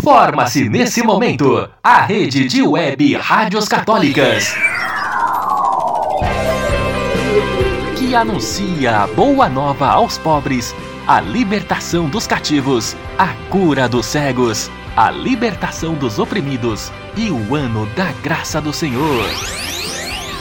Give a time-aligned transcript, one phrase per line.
[0.00, 4.54] Forma-se nesse momento a rede de web rádios católicas
[7.98, 10.74] que anuncia a boa nova aos pobres,
[11.06, 17.86] a libertação dos cativos, a cura dos cegos, a libertação dos oprimidos e o ano
[17.94, 19.26] da graça do Senhor.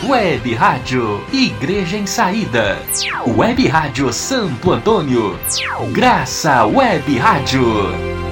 [0.07, 2.79] Web Rádio Igreja em Saída.
[3.27, 5.37] Web Rádio Santo Antônio.
[5.91, 8.30] Graça Web Rádio.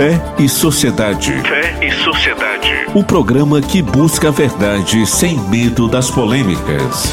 [0.00, 1.30] Fé e Sociedade.
[1.42, 2.70] Fé e Sociedade.
[2.94, 7.04] O programa que busca a verdade sem medo das polêmicas.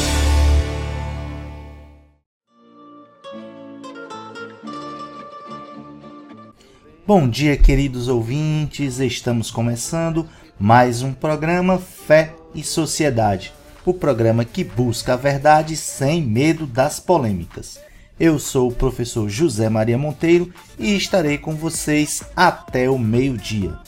[7.06, 9.00] Bom dia, queridos ouvintes.
[9.00, 10.26] Estamos começando
[10.58, 13.52] mais um programa Fé e Sociedade,
[13.84, 17.78] o programa que busca a verdade sem medo das polêmicas.
[18.20, 23.78] Eu sou o professor José Maria Monteiro e estarei com vocês até o meio-dia.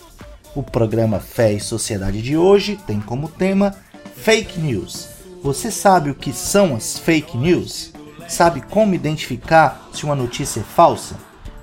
[0.54, 3.74] O programa Fé e Sociedade de hoje tem como tema
[4.14, 5.08] Fake News.
[5.42, 7.92] Você sabe o que são as fake news?
[8.28, 11.16] Sabe como identificar se uma notícia é falsa?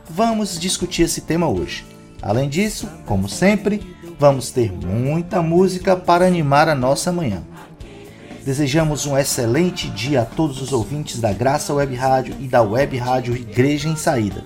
[0.10, 1.86] Vamos discutir esse tema hoje.
[2.22, 7.44] Além disso, como sempre, vamos ter muita música para animar a nossa manhã.
[8.48, 12.96] Desejamos um excelente dia a todos os ouvintes da Graça Web Rádio e da Web
[12.96, 14.42] Rádio Igreja em Saída.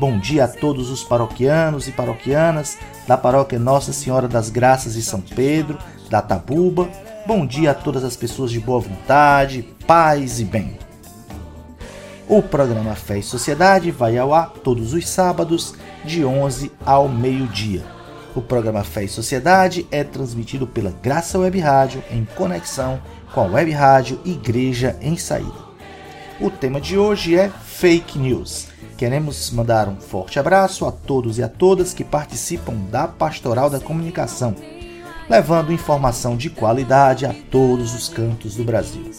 [0.00, 5.02] Bom dia a todos os paroquianos e paroquianas da paróquia Nossa Senhora das Graças de
[5.02, 5.78] São Pedro,
[6.10, 6.88] da Tabuba.
[7.24, 10.76] Bom dia a todas as pessoas de boa vontade, paz e bem.
[12.28, 15.72] O programa Fé e Sociedade vai ao ar todos os sábados,
[16.04, 17.95] de 11 ao meio-dia.
[18.36, 23.00] O programa Fé e Sociedade é transmitido pela Graça Web Rádio em conexão
[23.32, 25.66] com a Web Rádio Igreja em Saída.
[26.38, 28.68] O tema de hoje é Fake News.
[28.98, 33.80] Queremos mandar um forte abraço a todos e a todas que participam da Pastoral da
[33.80, 34.54] Comunicação,
[35.30, 39.12] levando informação de qualidade a todos os cantos do Brasil.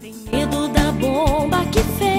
[0.00, 2.11] Tem medo da bomba que fez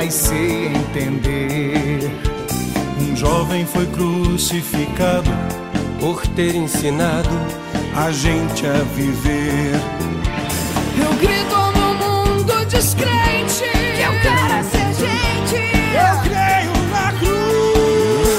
[0.00, 2.10] mas sei entender.
[3.02, 5.30] Um jovem foi crucificado
[6.00, 7.28] por ter ensinado
[7.94, 9.74] a gente a viver.
[10.96, 15.56] eu grito no mundo descrente que eu quero ser gente.
[15.92, 18.32] Eu creio na cruz.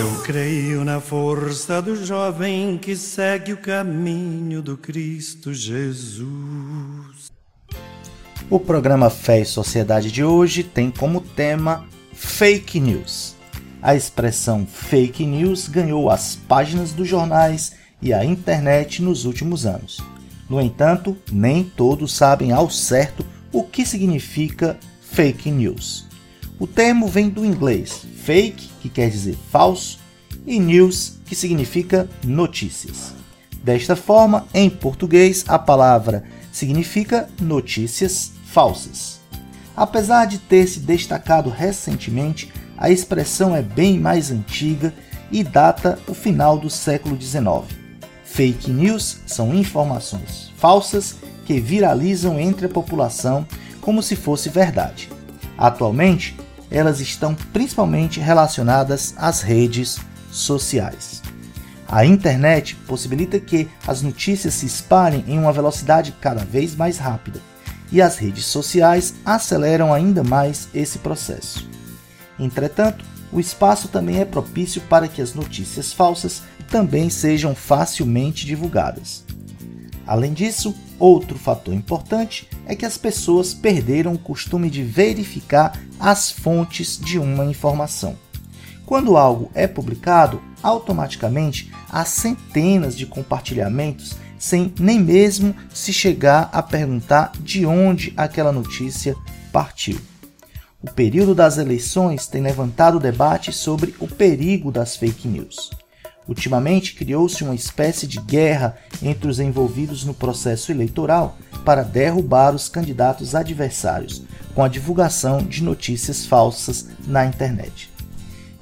[0.00, 7.17] Eu creio na força do jovem que segue o caminho do Cristo Jesus.
[8.50, 13.36] O programa Fé e Sociedade de hoje tem como tema Fake News.
[13.82, 20.00] A expressão fake news ganhou as páginas dos jornais e a internet nos últimos anos.
[20.48, 23.22] No entanto, nem todos sabem ao certo
[23.52, 26.06] o que significa fake news.
[26.58, 29.98] O termo vem do inglês fake, que quer dizer falso,
[30.46, 33.12] e news, que significa notícias.
[33.62, 39.20] Desta forma, em português, a palavra significa notícias falsas.
[39.76, 44.92] Apesar de ter se destacado recentemente, a expressão é bem mais antiga
[45.30, 47.76] e data o final do século XIX.
[48.24, 53.46] Fake news são informações falsas que viralizam entre a população
[53.80, 55.08] como se fosse verdade.
[55.56, 56.36] Atualmente,
[56.70, 59.98] elas estão principalmente relacionadas às redes
[60.30, 61.22] sociais.
[61.88, 67.40] A internet possibilita que as notícias se espalhem em uma velocidade cada vez mais rápida,
[67.90, 71.68] e as redes sociais aceleram ainda mais esse processo.
[72.38, 79.24] Entretanto, o espaço também é propício para que as notícias falsas também sejam facilmente divulgadas.
[80.06, 86.30] Além disso, outro fator importante é que as pessoas perderam o costume de verificar as
[86.30, 88.16] fontes de uma informação.
[88.86, 96.62] Quando algo é publicado, automaticamente há centenas de compartilhamentos sem nem mesmo se chegar a
[96.62, 99.16] perguntar de onde aquela notícia
[99.52, 99.98] partiu.
[100.80, 105.70] O período das eleições tem levantado debate sobre o perigo das fake news.
[106.28, 112.68] Ultimamente criou-se uma espécie de guerra entre os envolvidos no processo eleitoral para derrubar os
[112.68, 114.22] candidatos adversários
[114.54, 117.90] com a divulgação de notícias falsas na internet.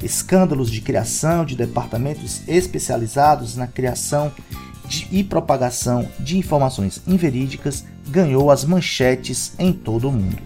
[0.03, 4.33] Escândalos de criação de departamentos especializados na criação
[5.11, 10.39] e propagação de informações inverídicas ganhou as manchetes em todo o mundo.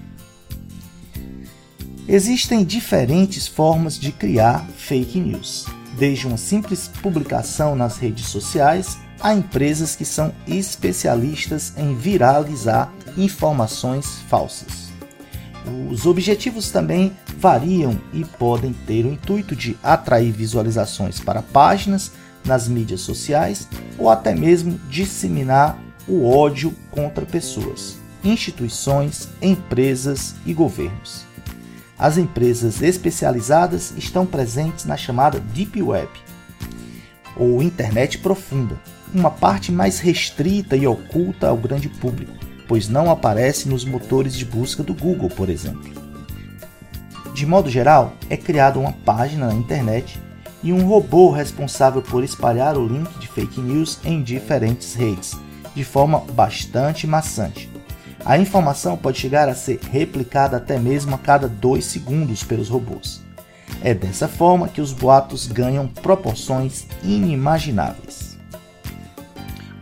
[2.09, 5.67] Existem diferentes formas de criar fake news
[5.99, 14.07] desde uma simples publicação nas redes sociais a empresas que são especialistas em viralizar informações
[14.29, 14.91] falsas.
[15.91, 22.13] Os objetivos também variam e podem ter o intuito de atrair visualizações para páginas
[22.45, 25.79] nas mídias sociais ou até mesmo disseminar
[26.09, 31.25] o ódio contra pessoas, instituições, empresas e governos.
[31.99, 36.09] As empresas especializadas estão presentes na chamada Deep Web,
[37.37, 38.81] ou Internet Profunda,
[39.15, 42.33] uma parte mais restrita e oculta ao grande público,
[42.67, 45.91] pois não aparece nos motores de busca do Google, por exemplo.
[47.35, 50.21] De modo geral, é criada uma página na internet
[50.63, 55.37] e um robô responsável por espalhar o link de fake news em diferentes redes,
[55.75, 57.71] de forma bastante maçante.
[58.25, 63.23] A informação pode chegar a ser replicada até mesmo a cada dois segundos pelos robôs.
[63.83, 68.39] É dessa forma que os boatos ganham proporções inimagináveis.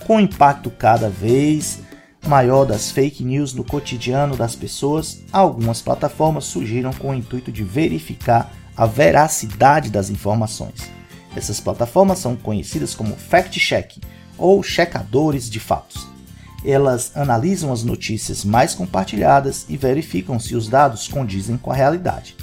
[0.06, 1.80] Com o impacto cada vez
[2.26, 7.64] maior das fake news no cotidiano das pessoas, algumas plataformas surgiram com o intuito de
[7.64, 10.90] verificar a veracidade das informações.
[11.36, 14.00] Essas plataformas são conhecidas como fact-checking
[14.38, 16.08] ou checadores de fatos
[16.64, 22.36] elas analisam as notícias mais compartilhadas e verificam se os dados condizem com a realidade.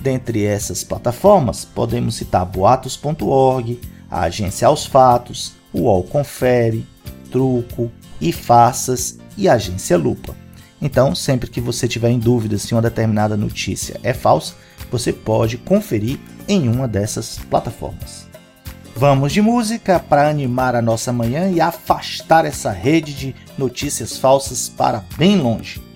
[0.00, 3.80] Dentre essas plataformas, podemos citar boatos.org,
[4.10, 6.86] a Agência Aos Fatos, o UOL Confere,
[7.30, 7.90] Truco,
[8.32, 10.36] Faças e Agência Lupa.
[10.80, 14.54] Então, sempre que você tiver em dúvida se uma determinada notícia é falsa,
[14.90, 16.18] você pode conferir
[16.48, 18.28] em uma dessas plataformas.
[18.94, 24.68] Vamos de música para animar a nossa manhã e afastar essa rede de notícias falsas
[24.68, 25.89] para bem longe.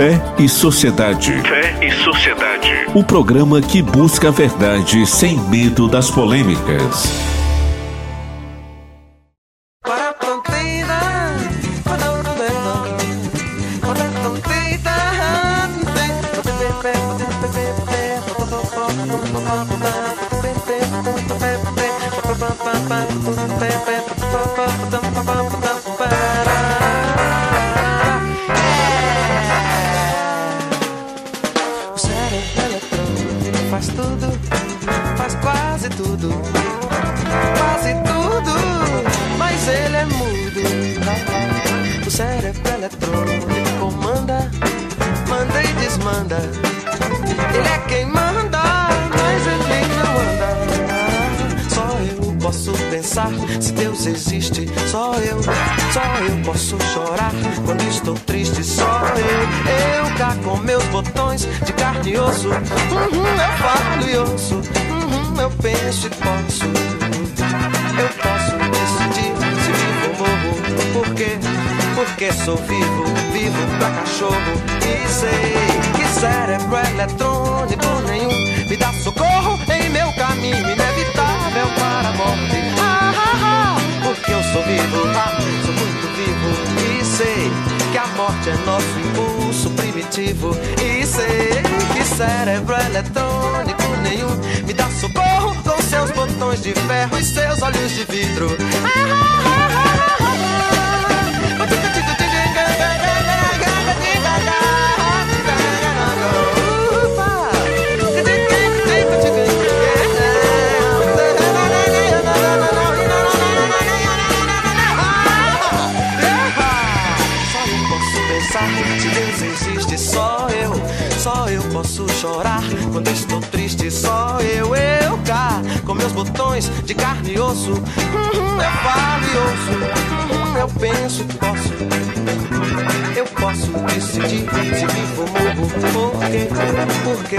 [0.00, 1.30] Fé e Sociedade.
[1.42, 2.86] Fé e Sociedade.
[2.94, 7.39] O programa que busca a verdade sem medo das polêmicas.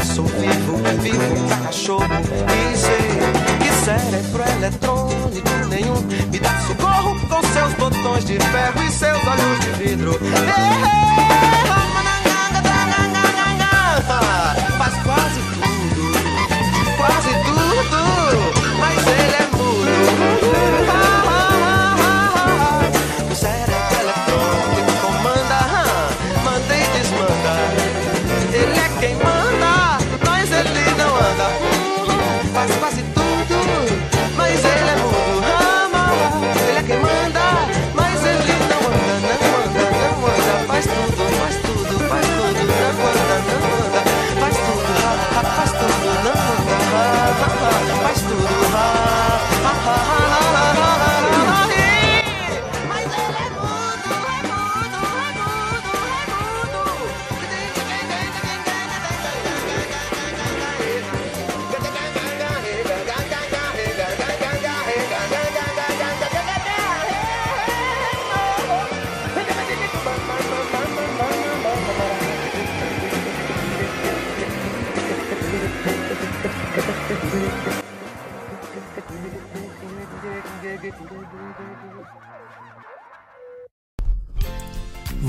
[0.04, 2.06] sou vivo, vivo pra cachorro.
[2.06, 3.12] E sei
[3.60, 9.60] que cérebro eletrônico nenhum me dá socorro com seus botões de ferro e seus olhos
[9.60, 10.20] de vidro.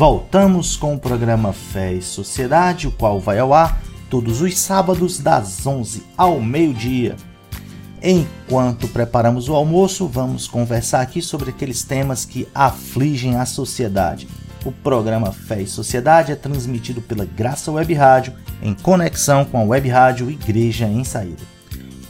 [0.04, 3.80] Voltamos com o programa Fé e Sociedade, o qual vai ao ar
[4.10, 7.14] todos os sábados das 11 ao meio-dia.
[8.02, 14.26] Enquanto preparamos o almoço, vamos conversar aqui sobre aqueles temas que afligem a sociedade.
[14.64, 19.62] O programa Fé e Sociedade é transmitido pela Graça Web Rádio em conexão com a
[19.62, 21.44] Web Rádio Igreja em Saída.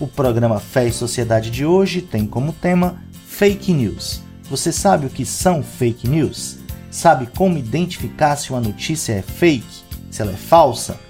[0.00, 2.96] O programa Fé e Sociedade de hoje tem como tema
[3.26, 4.22] Fake News.
[4.49, 6.62] Você sabe o que são fake news?
[6.92, 11.00] Sabe como identificar se uma notícia é fake, se ela é falsa?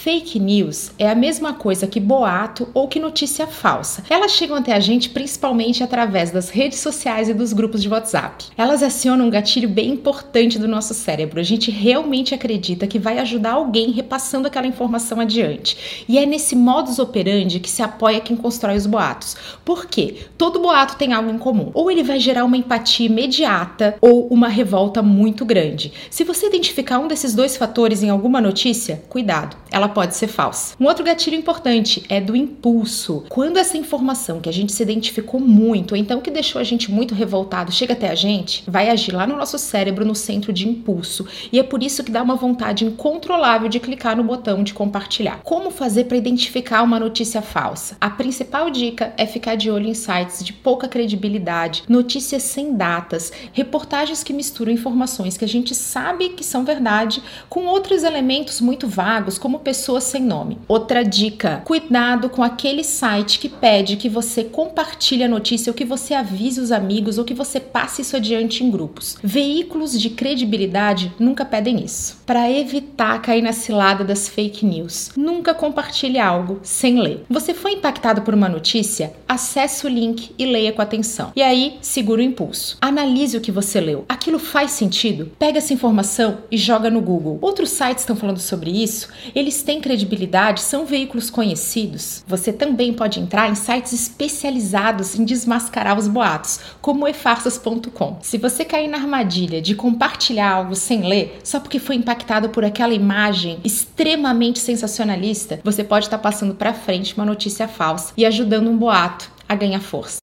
[0.10, 4.04] Fake news é a mesma coisa que boato ou que notícia falsa.
[4.10, 8.46] Elas chegam até a gente principalmente através das redes sociais e dos grupos de WhatsApp.
[8.58, 11.40] Elas acionam um gatilho bem importante do nosso cérebro.
[11.40, 16.04] A gente realmente acredita que vai ajudar alguém repassando aquela informação adiante.
[16.10, 19.38] E é nesse modus operandi que se apoia quem constrói os boatos.
[19.64, 20.16] Por quê?
[20.40, 21.70] Todo boato tem algo em comum.
[21.76, 25.94] Ou ele vai gerar uma empatia imediata ou uma revolta muito grande.
[26.10, 29.56] Se você identificar um desses dois fatores em alguma notícia, cuidado.
[29.72, 30.76] Ela pode ser falsa.
[30.80, 33.26] Um outro gatilho importante é do impulso.
[33.30, 36.92] Quando essa informação que a gente se identificou muito, ou então que deixou a gente
[36.92, 40.68] muito revoltado, chega até a gente, vai agir lá no nosso cérebro no centro de
[40.68, 41.26] impulso.
[41.52, 45.42] E é por isso que dá uma vontade incontrolável de clicar no botão de compartilhar.
[45.44, 47.98] Como fazer para identificar uma notícia falsa?
[48.00, 53.32] A principal dica é ficar de olho em sites de pouca credibilidade, notícias sem datas,
[53.54, 58.88] reportagens que misturam informações que a gente sabe que são verdade com outros elementos muito
[58.88, 60.60] vagos, como pessoas pessoa sem nome.
[60.68, 65.86] Outra dica: cuidado com aquele site que pede que você compartilhe a notícia ou que
[65.86, 69.18] você avise os amigos ou que você passe isso adiante em grupos.
[69.24, 72.22] Veículos de credibilidade nunca pedem isso.
[72.26, 77.24] Para evitar cair na cilada das fake news, nunca compartilhe algo sem ler.
[77.30, 79.14] Você foi impactado por uma notícia?
[79.28, 81.32] Acesse o link e leia com atenção.
[81.36, 82.78] E aí, segura o impulso.
[82.82, 84.06] Analise o que você leu.
[84.08, 85.32] Aquilo faz sentido?
[85.40, 87.40] Pega essa informação e joga no Google.
[87.42, 89.08] Outros sites estão falando sobre isso.
[89.34, 92.24] Eles têm credibilidade, são veículos conhecidos.
[92.26, 98.18] Você também pode entrar em sites especializados em desmascarar os boatos, como efarsas.com.
[98.24, 102.66] Se você cair na armadilha de compartilhar algo sem ler, só porque foi impactado por
[102.66, 108.72] aquela imagem extremamente sensacionalista, você pode estar passando para frente uma notícia falsa e ajudando
[108.72, 110.18] um boato a ganhar força.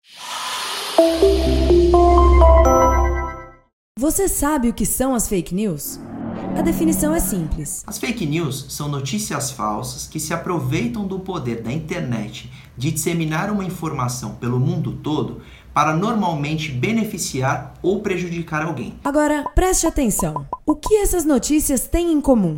[3.98, 6.00] Você sabe o que são as fake news?
[6.56, 7.82] A definição é simples.
[7.84, 13.50] As fake news são notícias falsas que se aproveitam do poder da internet de disseminar
[13.50, 15.42] uma informação pelo mundo todo
[15.74, 18.94] para normalmente beneficiar ou prejudicar alguém.
[19.02, 20.46] Agora, preste atenção.
[20.64, 22.56] O que essas notícias têm em comum?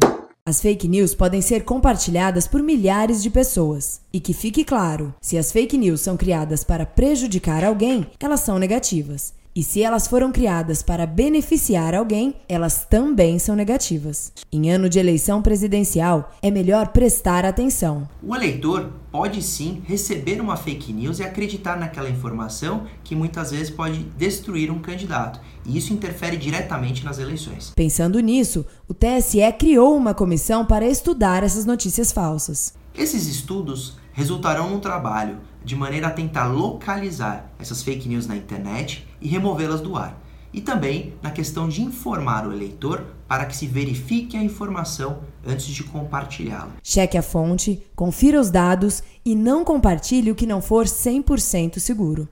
[0.49, 4.01] As fake news podem ser compartilhadas por milhares de pessoas.
[4.13, 8.59] E que fique claro: se as fake news são criadas para prejudicar alguém, elas são
[8.59, 9.35] negativas.
[9.57, 14.31] E se elas foram criadas para beneficiar alguém, elas também são negativas.
[14.53, 18.07] Em ano de eleição presidencial, é melhor prestar atenção.
[18.23, 23.71] O eleitor pode sim receber uma fake news e acreditar naquela informação que muitas vezes
[23.71, 25.40] pode destruir um candidato.
[25.64, 27.73] E isso interfere diretamente nas eleições.
[27.75, 32.75] Pensando nisso, o TSE criou uma comissão para estudar essas notícias falsas.
[32.97, 39.07] Esses estudos resultarão num trabalho de maneira a tentar localizar essas fake news na internet
[39.21, 40.19] e removê-las do ar.
[40.51, 45.67] E também na questão de informar o eleitor para que se verifique a informação antes
[45.67, 46.73] de compartilhá-la.
[46.83, 52.27] Cheque a fonte, confira os dados e não compartilhe o que não for 100% seguro.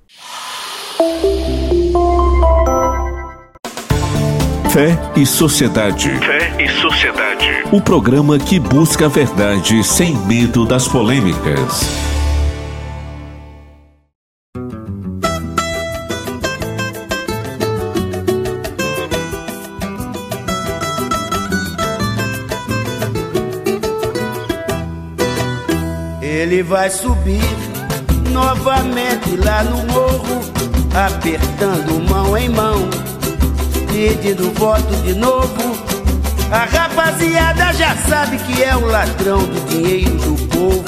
[4.74, 6.10] Fé e Sociedade.
[6.18, 7.46] Fé e Sociedade.
[7.70, 11.86] O programa que busca a verdade sem medo das polêmicas.
[26.20, 27.40] Ele vai subir
[28.32, 30.40] novamente lá no morro,
[30.92, 32.90] apertando mão em mão,
[33.94, 35.76] pedindo voto de novo.
[36.50, 40.84] A rapaziada já sabe que é o ladrão do dinheiro do povo.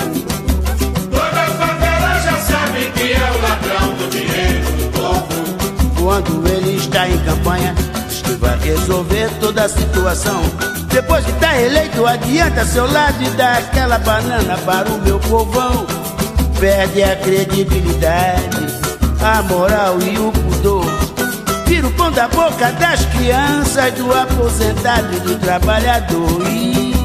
[1.10, 6.02] Toda a favela já sabe que é o ladrão do dinheiro do povo.
[6.02, 7.74] Quando ele está em campanha,
[8.08, 10.42] diz que vai resolver toda a situação.
[10.88, 15.86] Depois que tá eleito, adianta seu lado e dá aquela banana para o meu povão.
[16.58, 18.66] Perde a credibilidade,
[19.22, 20.85] a moral e o pudor.
[21.76, 26.95] Vira o pão da boca das crianças, do aposentado e do trabalhador.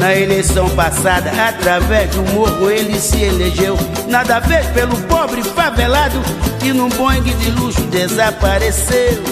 [0.00, 3.76] Na eleição passada, através do morro, ele se elegeu.
[4.08, 6.18] Nada fez pelo pobre favelado
[6.58, 9.22] que num Boeing de luxo desapareceu.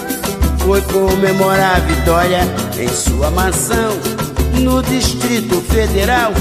[0.58, 2.40] Foi comemorar a vitória
[2.78, 3.98] em sua mansão
[4.60, 6.32] no Distrito Federal.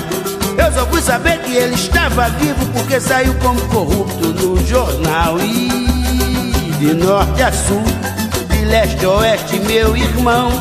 [0.57, 5.39] Eu só fui saber que ele estava vivo porque saiu como corrupto no jornal.
[5.39, 7.81] E de norte a sul,
[8.49, 10.51] de leste a oeste, meu irmão,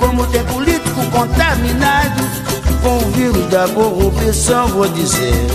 [0.00, 2.51] como tem político contaminado
[2.82, 5.46] com o vírus da corrupção, vou dizer.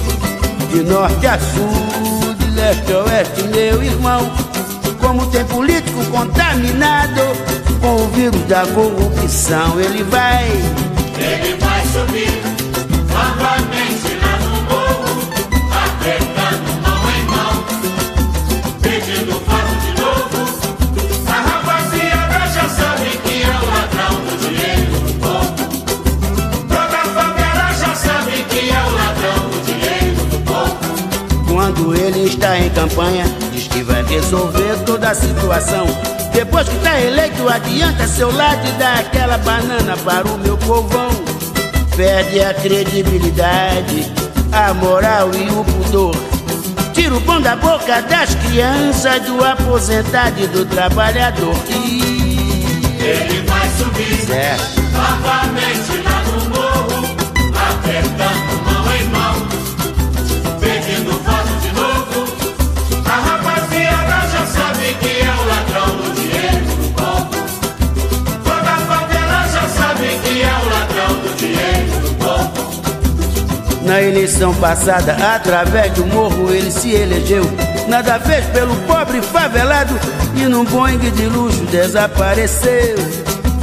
[0.72, 4.32] De norte a sul, de leste a oeste, meu irmão,
[5.00, 7.22] como tem político contaminado
[7.82, 10.46] com o vírus da corrupção, ele vai.
[11.20, 12.57] Ele vai subir
[32.88, 35.86] campanha, diz que vai resolver toda a situação.
[36.32, 41.10] Depois que tá eleito, adianta seu lado e dá aquela banana para o meu povão.
[41.96, 44.12] Perde a credibilidade,
[44.52, 46.16] a moral e o pudor.
[46.94, 51.56] Tira o pão da boca das crianças, do aposentado e do trabalhador.
[51.70, 52.66] E
[53.00, 54.82] Ele vai subir certo.
[54.92, 57.16] novamente lá no morro,
[57.54, 58.27] apertando
[73.88, 77.44] Na eleição passada, através do morro, ele se elegeu.
[77.88, 79.98] Nada fez pelo pobre favelado
[80.36, 82.98] e num Boeing de luxo desapareceu.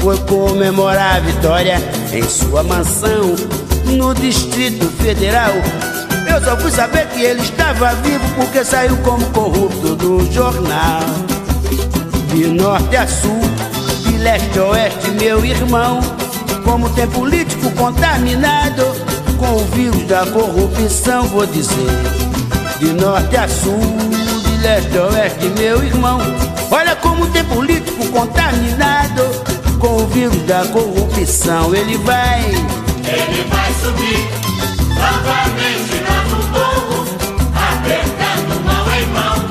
[0.00, 1.76] Foi comemorar a vitória
[2.10, 3.36] em sua mansão
[3.84, 5.52] no Distrito Federal.
[6.26, 11.02] Eu só fui saber que ele estava vivo porque saiu como corrupto do jornal.
[12.32, 13.42] De norte a sul,
[14.06, 16.00] de leste a oeste, meu irmão.
[16.64, 19.03] Como tem político contaminado
[19.44, 21.90] com o vírus da corrupção, vou dizer.
[22.78, 26.18] De norte a sul, de leste a oeste, meu irmão.
[26.70, 29.22] Olha como tem político contaminado
[29.78, 31.74] com o vírus da corrupção.
[31.74, 32.40] Ele vai.
[32.40, 34.30] Ele vai subir
[34.88, 37.06] novamente no morro,
[37.54, 39.43] apertando mão em mão,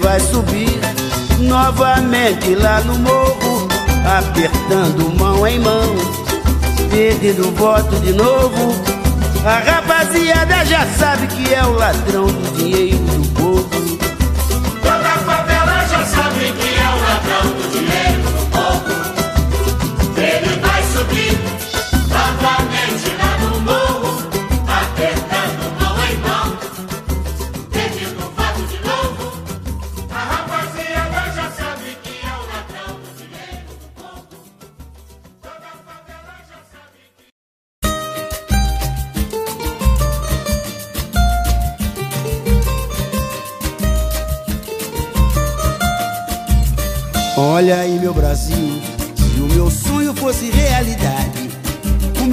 [0.00, 0.80] vai subir
[1.38, 3.68] novamente lá no morro,
[4.18, 5.94] apertando mão em mão,
[6.90, 8.74] pedindo voto de novo.
[9.44, 13.19] A rapaziada já sabe que é o ladrão do dinheiro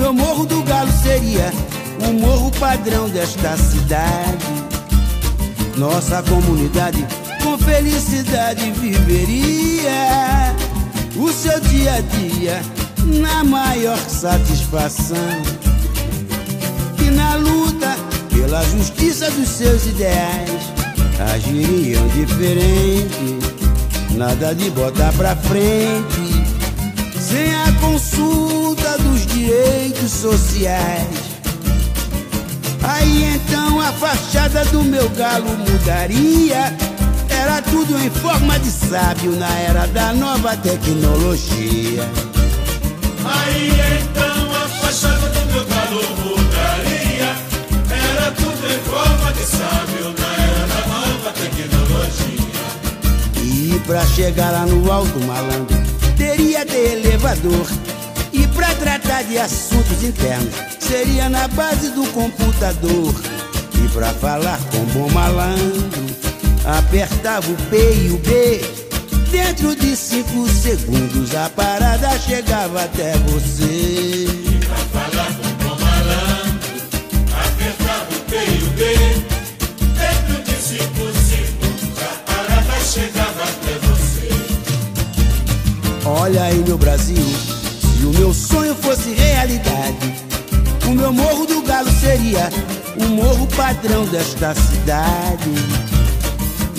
[0.07, 1.51] meu morro do galo seria
[2.07, 4.45] o morro padrão desta cidade.
[5.75, 7.05] Nossa comunidade
[7.43, 10.55] com felicidade viveria
[11.13, 12.61] o seu dia a dia
[13.19, 15.17] na maior satisfação.
[16.97, 17.97] Que na luta
[18.29, 20.71] pela justiça dos seus ideais
[21.33, 23.47] agiriam diferente
[24.17, 26.26] nada de botar pra frente,
[27.29, 31.07] sem a consulta dos direitos sociais.
[32.83, 36.73] Aí então a fachada do meu galo mudaria,
[37.29, 42.09] Era tudo em forma de sábio na era da nova tecnologia.
[43.25, 47.35] Aí então a fachada do meu galo mudaria.
[47.91, 52.37] Era tudo em forma de sábio na era da nova tecnologia.
[53.43, 55.86] E pra chegar lá no alto malandro,
[56.17, 57.67] teria de elevador.
[58.33, 63.13] E pra tratar de assuntos internos, seria na base do computador.
[63.83, 66.05] E pra falar com bom malandro,
[66.65, 68.61] apertava o P e o B.
[69.31, 73.63] Dentro de cinco segundos a parada chegava até você.
[73.63, 75.46] E pra falar com
[86.27, 90.13] Olha aí, meu Brasil, se o meu sonho fosse realidade,
[90.85, 92.49] o meu morro do galo seria
[92.97, 95.49] o morro padrão desta cidade.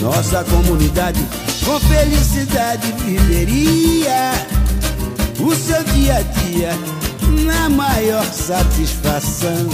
[0.00, 1.18] Nossa comunidade
[1.64, 4.32] com felicidade viveria
[5.40, 6.78] o seu dia a dia
[7.46, 9.66] na maior satisfação.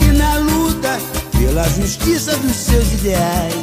[0.00, 0.98] E na luta
[1.38, 3.54] pela justiça dos seus ideais,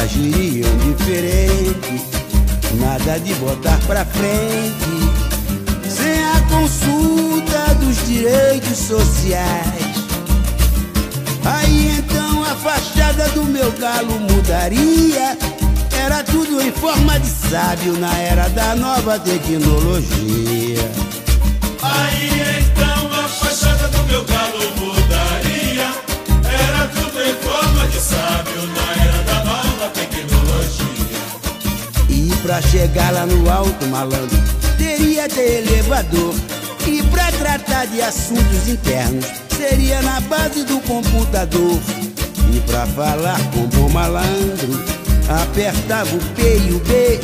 [0.00, 2.19] agiriam diferente,
[2.74, 5.10] nada de botar pra frente,
[5.88, 9.90] sem a consulta dos direitos sociais.
[11.44, 15.36] Aí então a fachada do meu galo mudaria.
[16.04, 20.90] Era tudo em forma de sábio na era da nova tecnologia.
[21.82, 22.59] Aí
[32.50, 34.36] pra chegar lá no alto, malandro,
[34.76, 36.34] teria de elevador.
[36.84, 39.24] E pra tratar de assuntos internos,
[39.56, 41.78] seria na base do computador.
[42.52, 44.82] E pra falar com bom malandro,
[45.42, 47.20] apertava o P e o B.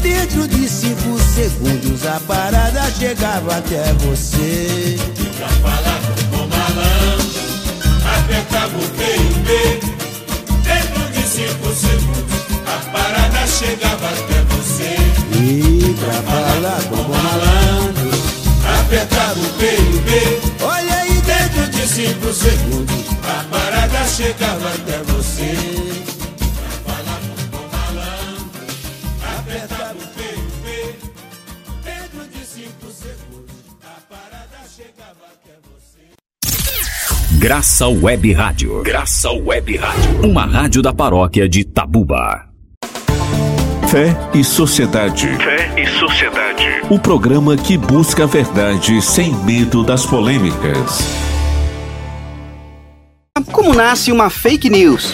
[0.00, 4.96] Dentro de cinco segundos a parada chegava até você.
[5.18, 7.30] E pra falar com bom malandro,
[8.16, 9.80] apertava o P e o B.
[10.62, 14.51] Dentro de cinco segundos a parada chegava até você.
[15.34, 18.10] E pra falar com bom malandro,
[18.80, 20.64] apertava o P e o B.
[20.64, 21.22] Olha aí o o.
[21.22, 25.92] Dentro de cinco segundos a parada chegava até você.
[37.42, 38.82] Graça Web Rádio.
[38.84, 40.30] Graça Web Rádio.
[40.30, 42.51] Uma rádio da paróquia de Tabuba.
[43.92, 45.26] Fé e Sociedade.
[45.36, 46.64] Fé e Sociedade.
[46.88, 51.00] O programa que busca a verdade sem medo das polêmicas.
[53.52, 55.12] Como nasce uma fake news?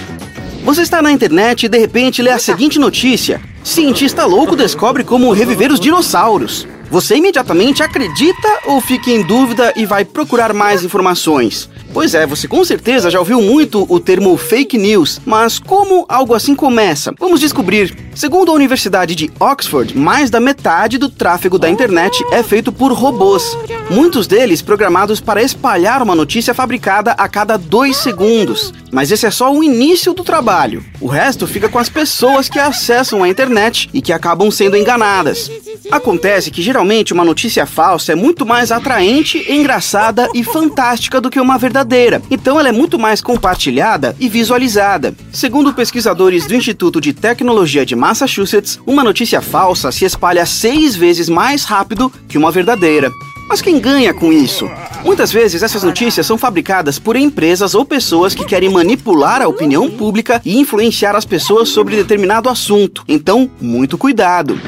[0.62, 5.32] Você está na internet e de repente lê a seguinte notícia: Cientista louco descobre como
[5.32, 6.64] reviver os dinossauros.
[6.90, 11.68] Você imediatamente acredita ou fica em dúvida e vai procurar mais informações?
[11.92, 16.34] Pois é, você com certeza já ouviu muito o termo fake news, mas como algo
[16.34, 17.12] assim começa?
[17.18, 17.94] Vamos descobrir.
[18.14, 22.92] Segundo a Universidade de Oxford, mais da metade do tráfego da internet é feito por
[22.92, 23.56] robôs.
[23.90, 28.72] Muitos deles programados para espalhar uma notícia fabricada a cada dois segundos.
[28.90, 30.84] Mas esse é só o início do trabalho.
[31.00, 35.50] O resto fica com as pessoas que acessam a internet e que acabam sendo enganadas.
[35.90, 36.77] Acontece que geralmente
[37.12, 42.22] uma notícia falsa é muito mais atraente, engraçada e fantástica do que uma verdadeira.
[42.30, 45.14] Então ela é muito mais compartilhada e visualizada.
[45.32, 51.28] Segundo pesquisadores do Instituto de Tecnologia de Massachusetts, uma notícia falsa se espalha seis vezes
[51.28, 53.10] mais rápido que uma verdadeira.
[53.48, 54.68] Mas quem ganha com isso?
[55.02, 59.90] Muitas vezes essas notícias são fabricadas por empresas ou pessoas que querem manipular a opinião
[59.90, 63.02] pública e influenciar as pessoas sobre determinado assunto.
[63.08, 64.60] Então, muito cuidado.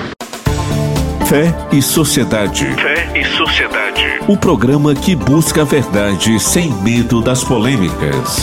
[1.31, 2.65] Fé e Sociedade.
[2.75, 4.03] Fé e Sociedade.
[4.27, 8.39] O programa que busca a verdade sem medo das polêmicas.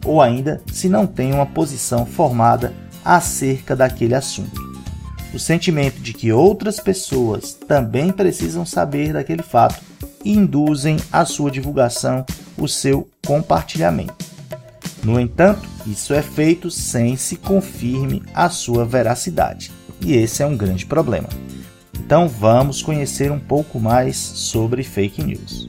[0.05, 4.67] ou ainda se não tem uma posição formada acerca daquele assunto.
[5.33, 9.81] O sentimento de que outras pessoas também precisam saber daquele fato
[10.25, 12.25] induzem a sua divulgação,
[12.59, 14.26] o seu compartilhamento.
[15.05, 20.57] No entanto, isso é feito sem se confirme a sua veracidade, e esse é um
[20.57, 21.29] grande problema.
[21.99, 25.69] Então vamos conhecer um pouco mais sobre fake news.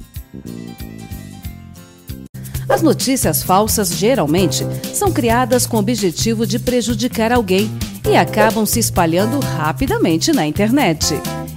[2.69, 7.71] As notícias falsas geralmente são criadas com o objetivo de prejudicar alguém
[8.09, 11.13] e acabam se espalhando rapidamente na internet.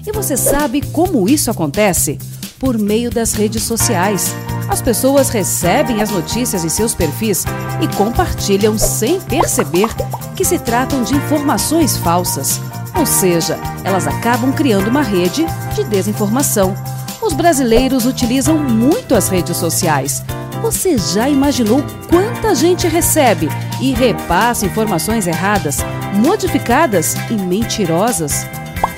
[0.07, 2.19] E você sabe como isso acontece?
[2.61, 4.35] Por meio das redes sociais.
[4.69, 7.47] As pessoas recebem as notícias em seus perfis
[7.81, 9.89] e compartilham sem perceber
[10.37, 12.61] que se tratam de informações falsas.
[12.95, 16.75] Ou seja, elas acabam criando uma rede de desinformação.
[17.23, 20.23] Os brasileiros utilizam muito as redes sociais.
[20.61, 23.49] Você já imaginou quanta gente recebe
[23.81, 25.79] e repassa informações erradas,
[26.13, 28.47] modificadas e mentirosas?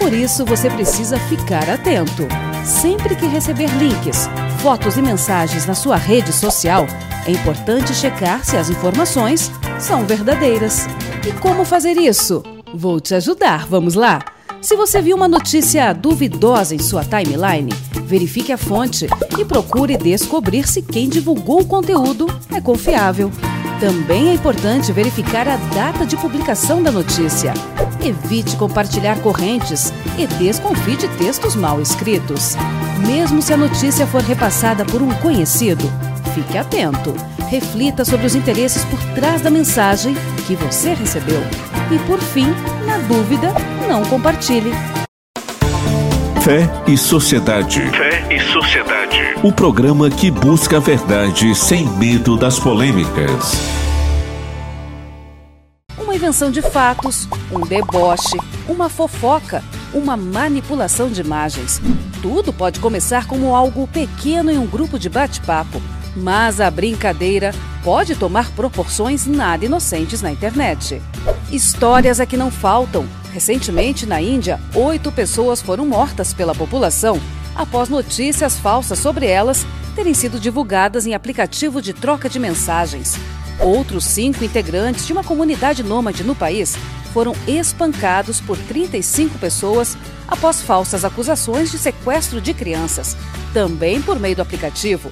[0.00, 2.26] Por isso você precisa ficar atento.
[2.64, 6.86] Sempre que receber links, fotos e mensagens na sua rede social,
[7.26, 10.86] é importante checar se as informações são verdadeiras.
[11.26, 12.42] E como fazer isso?
[12.72, 14.20] Vou te ajudar, vamos lá?
[14.60, 17.72] Se você viu uma notícia duvidosa em sua timeline,
[18.04, 23.30] verifique a fonte e procure descobrir se quem divulgou o conteúdo é confiável.
[23.82, 27.52] Também é importante verificar a data de publicação da notícia.
[28.00, 32.54] Evite compartilhar correntes e desconfie de textos mal escritos.
[33.04, 35.82] Mesmo se a notícia for repassada por um conhecido,
[36.32, 37.12] fique atento.
[37.48, 40.14] Reflita sobre os interesses por trás da mensagem
[40.46, 41.40] que você recebeu.
[41.90, 42.54] E por fim,
[42.86, 43.52] na dúvida,
[43.88, 44.70] não compartilhe.
[46.42, 47.80] Fé e Sociedade.
[47.90, 49.16] Fé e Sociedade.
[49.44, 53.60] O programa que busca a verdade sem medo das polêmicas.
[55.96, 58.36] Uma invenção de fatos, um deboche,
[58.68, 59.62] uma fofoca,
[59.94, 61.80] uma manipulação de imagens.
[62.20, 65.80] Tudo pode começar como algo pequeno em um grupo de bate-papo,
[66.14, 71.00] mas a brincadeira pode tomar proporções nada inocentes na internet.
[71.50, 77.18] Histórias é que não faltam Recentemente, na Índia, oito pessoas foram mortas pela população
[77.54, 83.16] após notícias falsas sobre elas terem sido divulgadas em aplicativo de troca de mensagens.
[83.58, 86.76] Outros cinco integrantes de uma comunidade nômade no país
[87.12, 89.96] foram espancados por 35 pessoas
[90.28, 93.16] após falsas acusações de sequestro de crianças,
[93.54, 95.10] também por meio do aplicativo.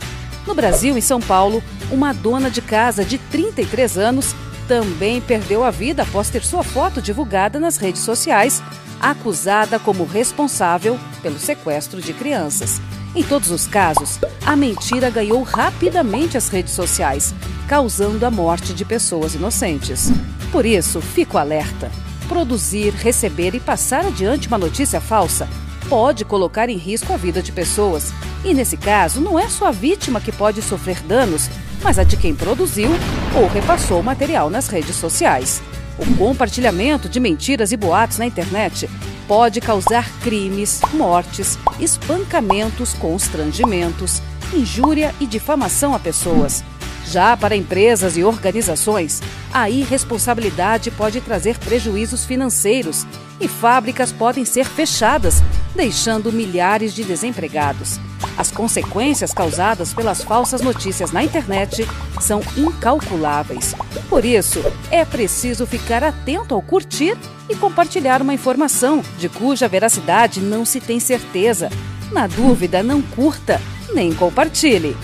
[0.50, 4.34] No Brasil, em São Paulo, uma dona de casa de 33 anos
[4.66, 8.60] também perdeu a vida após ter sua foto divulgada nas redes sociais,
[9.00, 12.80] acusada como responsável pelo sequestro de crianças.
[13.14, 17.32] Em todos os casos, a mentira ganhou rapidamente as redes sociais,
[17.68, 20.10] causando a morte de pessoas inocentes.
[20.50, 21.92] Por isso, fico alerta.
[22.28, 25.48] Produzir, receber e passar adiante uma notícia falsa
[25.88, 28.12] pode colocar em risco a vida de pessoas.
[28.44, 31.48] E nesse caso, não é só a vítima que pode sofrer danos,
[31.82, 32.90] mas a de quem produziu
[33.34, 35.62] ou repassou o material nas redes sociais.
[35.98, 38.88] O compartilhamento de mentiras e boatos na internet
[39.28, 44.22] pode causar crimes, mortes, espancamentos, constrangimentos,
[44.52, 46.64] injúria e difamação a pessoas.
[47.06, 49.22] Já para empresas e organizações,
[49.52, 53.06] a irresponsabilidade pode trazer prejuízos financeiros
[53.40, 55.42] e fábricas podem ser fechadas,
[55.74, 57.98] deixando milhares de desempregados.
[58.36, 61.86] As consequências causadas pelas falsas notícias na internet
[62.20, 63.74] são incalculáveis.
[64.08, 67.16] Por isso, é preciso ficar atento ao curtir
[67.48, 71.70] e compartilhar uma informação de cuja veracidade não se tem certeza.
[72.12, 73.60] Na dúvida, não curta
[73.92, 74.96] nem compartilhe.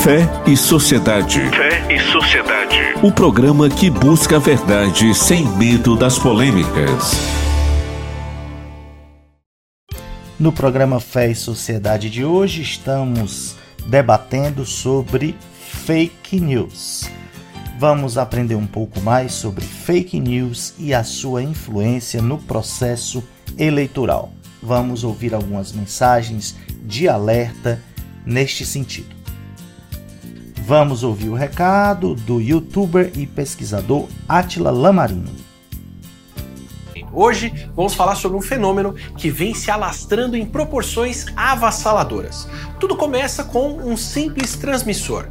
[0.00, 1.40] Fé e Sociedade.
[1.50, 2.78] Fé e Sociedade.
[3.02, 7.12] O programa que busca a verdade sem medo das polêmicas.
[10.38, 13.56] No programa Fé e Sociedade de hoje, estamos
[13.88, 15.34] debatendo sobre
[15.84, 17.10] fake news.
[17.76, 23.22] vamos aprender um pouco mais sobre fake news e a sua influência no processo
[23.58, 24.32] eleitoral.
[24.62, 27.82] Vamos ouvir algumas mensagens de alerta
[28.24, 29.16] neste sentido.
[30.64, 35.47] Vamos ouvir o recado do youtuber e pesquisador Atila Lamarino.
[37.20, 42.46] Hoje vamos falar sobre um fenômeno que vem se alastrando em proporções avassaladoras.
[42.78, 45.26] Tudo começa com um simples transmissor.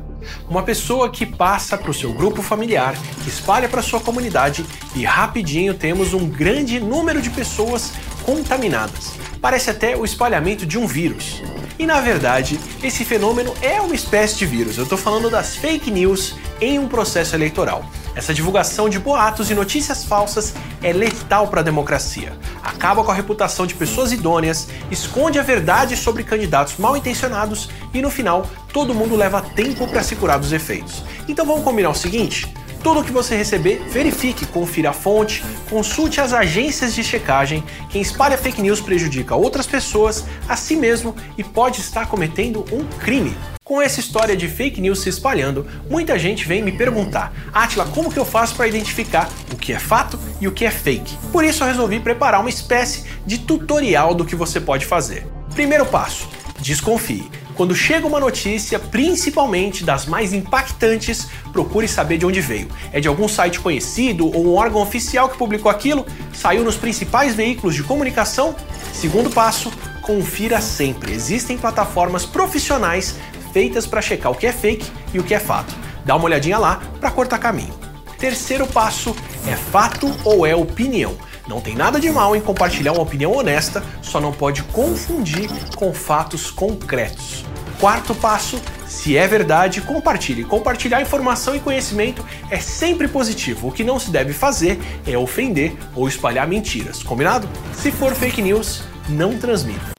[0.49, 4.65] Uma pessoa que passa para o seu grupo familiar, que espalha para sua comunidade
[4.97, 7.93] e rapidinho temos um grande número de pessoas
[8.25, 9.13] contaminadas.
[9.41, 11.41] Parece até o espalhamento de um vírus.
[11.79, 14.77] E na verdade, esse fenômeno é uma espécie de vírus.
[14.77, 17.85] Eu estou falando das fake news em um processo eleitoral.
[18.17, 22.33] Essa divulgação de boatos e notícias falsas é letal para a democracia.
[22.63, 28.01] Acaba com a reputação de pessoas idôneas, esconde a verdade sobre candidatos mal intencionados e
[28.01, 31.03] no final todo mundo leva tempo para se curar dos efeitos.
[31.27, 32.51] Então vamos combinar o seguinte?
[32.81, 37.63] Tudo que você receber, verifique, confira a fonte, consulte as agências de checagem.
[37.91, 42.83] Quem espalha fake news prejudica outras pessoas, a si mesmo e pode estar cometendo um
[42.97, 43.37] crime.
[43.67, 48.09] Com essa história de fake news se espalhando, muita gente vem me perguntar: Atila, como
[48.09, 51.17] que eu faço para identificar o que é fato e o que é fake?
[51.33, 55.27] Por isso eu resolvi preparar uma espécie de tutorial do que você pode fazer.
[55.53, 56.29] Primeiro passo:
[56.61, 57.29] desconfie.
[57.55, 62.69] Quando chega uma notícia, principalmente das mais impactantes, procure saber de onde veio.
[62.93, 66.05] É de algum site conhecido ou um órgão oficial que publicou aquilo?
[66.31, 68.55] Saiu nos principais veículos de comunicação?
[68.93, 71.11] Segundo passo, confira sempre.
[71.11, 73.15] Existem plataformas profissionais
[73.51, 75.75] feitas para checar o que é fake e o que é fato.
[76.05, 77.73] Dá uma olhadinha lá para cortar caminho.
[78.17, 79.15] Terceiro passo
[79.47, 81.15] é fato ou é opinião.
[81.47, 85.93] Não tem nada de mal em compartilhar uma opinião honesta, só não pode confundir com
[85.93, 87.45] fatos concretos.
[87.79, 90.43] Quarto passo, se é verdade, compartilhe.
[90.43, 93.67] Compartilhar informação e conhecimento é sempre positivo.
[93.67, 97.03] O que não se deve fazer é ofender ou espalhar mentiras.
[97.03, 97.47] Combinado?
[97.73, 99.96] Se for fake news, não transmita.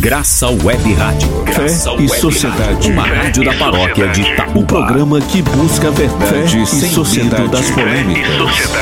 [0.00, 1.28] Graça Web Rádio.
[1.44, 1.66] Fé
[2.02, 2.90] e Sociedade.
[2.90, 4.60] Uma rádio da paróquia de Itaú.
[4.60, 8.72] O programa que busca a verdade sem medo das polêmicas.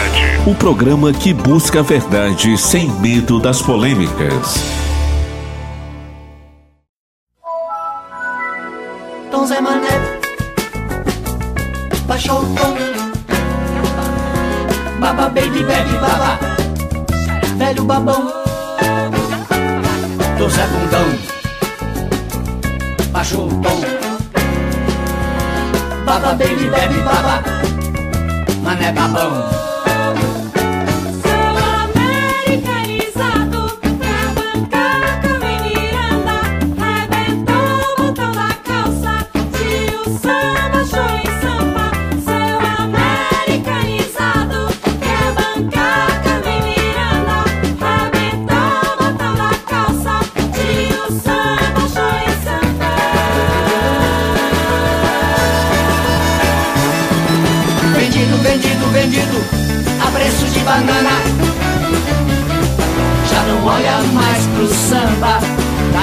[0.46, 4.62] O programa que busca a verdade sem medo das polêmicas.
[9.32, 10.20] Tom Zé Mané
[12.06, 12.76] Baixou o tom
[15.00, 16.38] Baba baby bebe baba
[17.58, 18.38] Velho babão
[20.38, 21.08] Tom Zé Bundão.
[23.10, 23.80] Baixou o tom.
[26.06, 27.42] Baba baby bebe baba.
[28.62, 29.67] Mané babão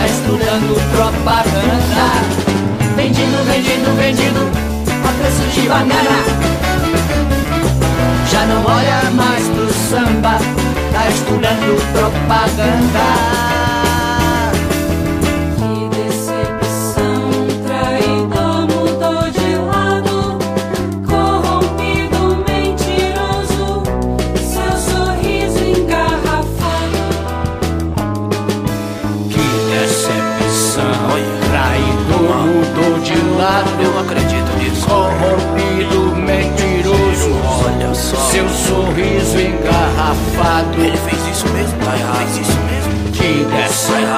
[0.06, 2.08] estudando propaganda
[2.96, 4.40] Vendido, vendido, vendido
[5.04, 6.46] A preço de banana.
[8.32, 10.38] Já não olha mais pro samba
[10.94, 13.55] Tá estudando propaganda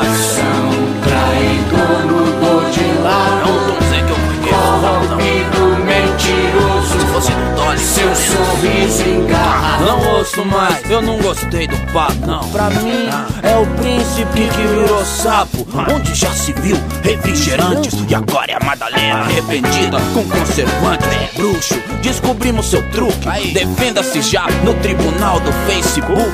[0.02, 0.70] decepção,
[1.04, 3.38] traidor mudou de lado.
[3.46, 4.58] Não tô dizendo que eu conheço.
[4.58, 7.00] Corrompido, mentiroso.
[7.00, 7.80] Se fosse no Dolly.
[7.80, 9.86] Seu sorriso engarrafado.
[9.86, 12.48] Não ouço mais, eu não gostei do papo, não.
[12.50, 13.08] Pra mim,
[13.44, 15.68] é o príncipe que virou sapo.
[15.94, 21.06] Onde já se viu refrigerantes e agora é a Madalena arrependida com conservante.
[21.06, 23.54] É bruxo, descobrimos seu truque.
[23.54, 26.32] Defenda-se já no tribunal do Facebook.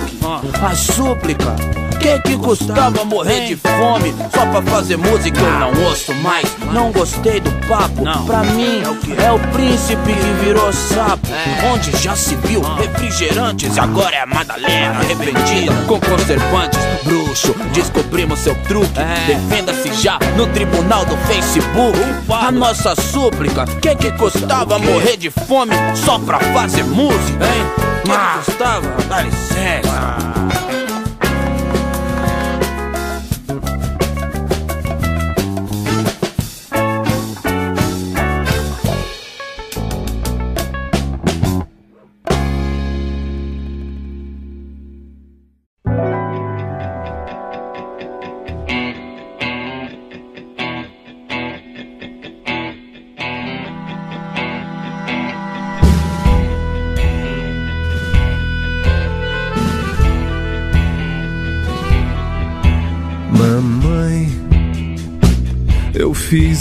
[0.61, 1.55] A súplica
[2.03, 6.45] Quem que custava morrer de fome só pra fazer música eu não ouço mais?
[6.73, 8.83] Não gostei do papo, pra mim
[9.17, 11.25] é o príncipe que virou sapo.
[11.73, 16.77] Onde já se viu refrigerantes e agora é a Madalena arrependida com conservantes.
[17.05, 18.99] Bruxo, descobrimos seu truque.
[19.25, 21.97] Defenda-se já no tribunal do Facebook.
[22.29, 27.65] A nossa súplica, quem que custava morrer de fome só pra fazer música, hein?
[28.03, 28.93] Quem que custava?
[29.07, 30.72] Dá licença.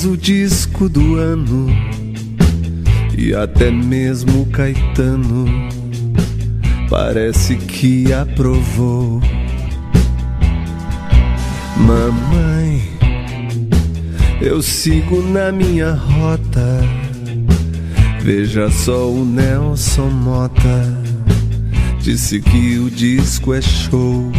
[0.05, 1.69] O disco do ano
[3.17, 5.47] e até mesmo Caetano
[6.89, 9.21] parece que aprovou.
[11.77, 12.83] Mamãe,
[14.41, 16.81] eu sigo na minha rota.
[18.23, 21.03] Veja só o Nelson Mota
[22.01, 24.31] disse que o disco é show.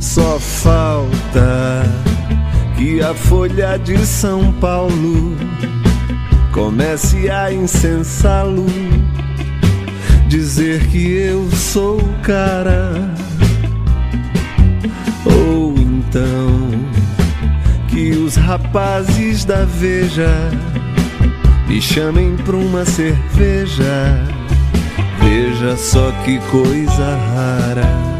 [0.00, 2.13] Só falta
[2.76, 5.36] que a Folha de São Paulo
[6.52, 8.66] comece a incensá-lo,
[10.28, 12.92] dizer que eu sou o cara.
[15.24, 16.70] Ou então
[17.88, 20.50] que os rapazes da Veja
[21.68, 24.22] me chamem pra uma cerveja.
[25.20, 28.13] Veja só que coisa rara.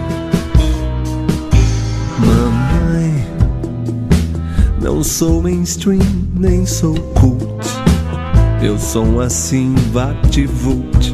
[4.95, 5.99] Não sou mainstream,
[6.37, 7.45] nem sou cult.
[8.63, 11.13] Eu sou assim vapt-vult.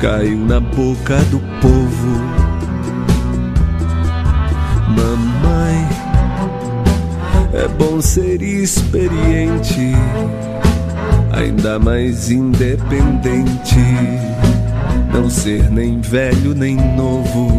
[0.00, 2.18] Caiu na boca do povo.
[4.88, 5.88] Mamãe,
[7.54, 9.92] é bom ser experiente,
[11.30, 13.78] ainda mais independente.
[15.14, 17.52] Não ser nem velho nem novo.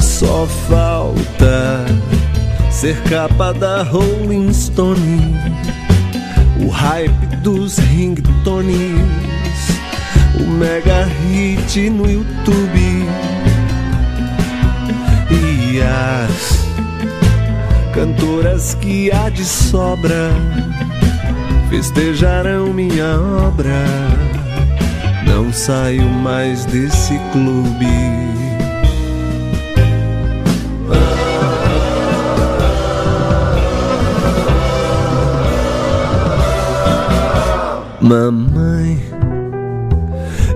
[0.00, 1.84] Só falta
[2.82, 5.36] ser capa da Rolling Stone,
[6.66, 8.98] o hype dos ringtones,
[10.40, 13.06] o mega hit no YouTube
[15.30, 16.66] e as
[17.94, 20.32] cantoras que há de sobra
[21.70, 23.16] festejarão minha
[23.46, 23.86] obra.
[25.24, 28.41] Não saio mais desse clube.
[38.02, 39.00] Mamãe,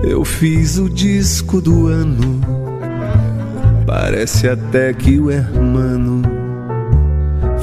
[0.03, 2.41] eu fiz o disco do ano.
[3.85, 6.23] Parece até que o hermano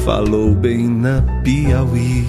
[0.02, 2.26] falou bem na Piauí.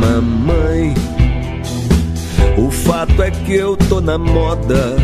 [0.00, 0.92] Mamãe,
[2.58, 4.96] o fato é que eu tô na moda.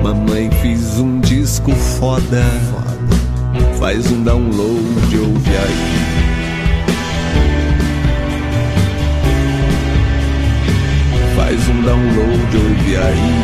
[0.00, 2.44] Mamãe, fiz um disco foda.
[3.80, 6.13] Faz um download, ouve aí.
[11.84, 13.34] Download, ouve aí.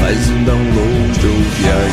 [0.00, 1.92] Faz um download, ouve aí.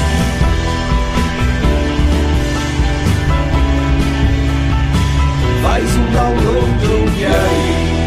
[5.61, 7.98] Faz um download, ouve aí.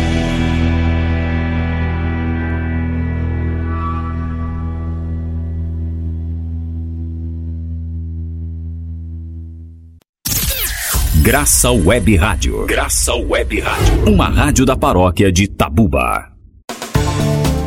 [11.23, 12.67] Graça Web Rádio.
[12.67, 14.13] Graça Web Rádio.
[14.13, 16.33] Uma rádio da paróquia de Tabuba.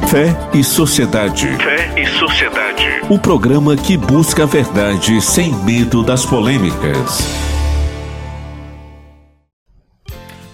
[0.09, 1.47] Fé e Sociedade.
[1.55, 2.83] Fé e Sociedade.
[3.09, 7.19] O programa que busca a verdade sem medo das polêmicas.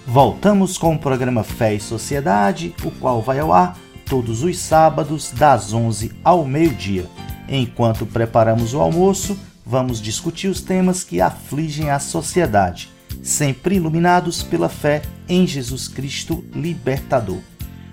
[0.05, 3.75] Voltamos com o programa Fé e Sociedade, o qual vai ao ar
[4.07, 7.07] todos os sábados, das 11 ao meio-dia.
[7.49, 9.35] Enquanto preparamos o almoço,
[9.71, 12.89] vamos discutir os temas que afligem a sociedade,
[13.23, 17.39] sempre iluminados pela fé em Jesus Cristo Libertador.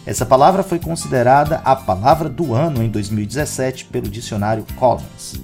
[0.06, 5.34] Essa palavra foi considerada a palavra do ano em 2017 pelo dicionário Collins.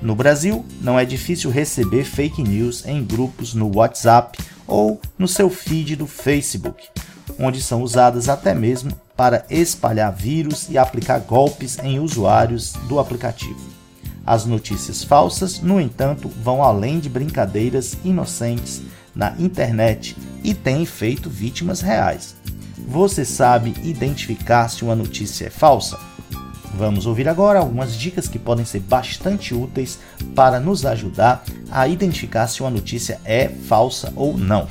[0.00, 5.50] No Brasil, não é difícil receber fake news em grupos no WhatsApp ou no seu
[5.50, 6.88] feed do Facebook,
[7.38, 13.60] onde são usadas até mesmo para espalhar vírus e aplicar golpes em usuários do aplicativo.
[14.26, 18.82] As notícias falsas, no entanto, vão além de brincadeiras inocentes
[19.14, 22.34] na internet e têm feito vítimas reais.
[22.88, 25.98] Você sabe identificar se uma notícia é falsa?
[26.74, 29.98] Vamos ouvir agora algumas dicas que podem ser bastante úteis
[30.34, 34.68] para nos ajudar a identificar se uma notícia é falsa ou não.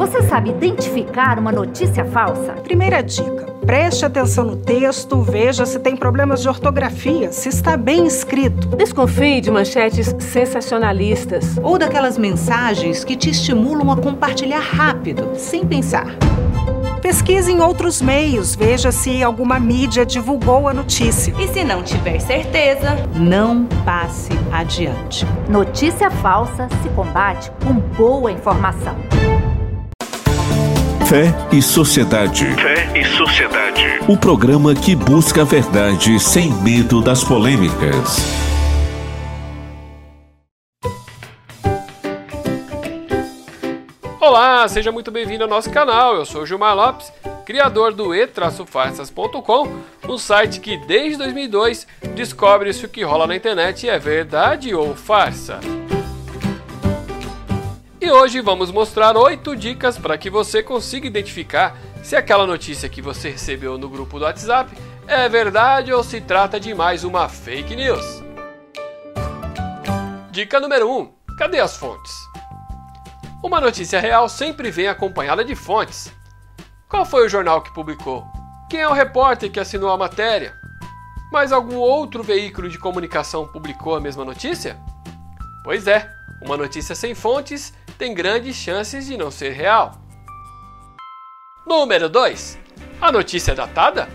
[0.00, 2.54] Você sabe identificar uma notícia falsa?
[2.54, 8.06] Primeira dica: preste atenção no texto, veja se tem problemas de ortografia, se está bem
[8.06, 8.68] escrito.
[8.68, 16.16] Desconfie de manchetes sensacionalistas ou daquelas mensagens que te estimulam a compartilhar rápido, sem pensar.
[17.02, 21.34] Pesquise em outros meios, veja se alguma mídia divulgou a notícia.
[21.38, 25.26] E se não tiver certeza, não passe adiante.
[25.46, 29.19] Notícia falsa se combate com boa informação.
[31.10, 32.44] Fé e Sociedade.
[32.54, 33.82] Fé e Sociedade.
[34.06, 38.18] O programa que busca a verdade sem medo das polêmicas.
[44.20, 46.14] Olá, seja muito bem-vindo ao nosso canal.
[46.14, 47.12] Eu sou o Gilmar Lopes,
[47.44, 49.68] criador do e-farsas.com,
[50.08, 54.94] um site que desde 2002 descobre se o que rola na internet é verdade ou
[54.94, 55.58] farsa.
[58.00, 63.02] E hoje vamos mostrar 8 dicas para que você consiga identificar se aquela notícia que
[63.02, 64.74] você recebeu no grupo do WhatsApp
[65.06, 68.22] é verdade ou se trata de mais uma fake news.
[70.30, 72.10] Dica número 1: Cadê as fontes?
[73.44, 76.10] Uma notícia real sempre vem acompanhada de fontes.
[76.88, 78.24] Qual foi o jornal que publicou?
[78.70, 80.54] Quem é o repórter que assinou a matéria?
[81.30, 84.78] Mas algum outro veículo de comunicação publicou a mesma notícia?
[85.62, 89.92] Pois é, uma notícia sem fontes tem grandes chances de não ser real.
[91.66, 92.58] Número 2.
[92.98, 94.08] A notícia é datada?